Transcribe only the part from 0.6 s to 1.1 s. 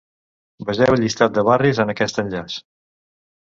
Vegeu el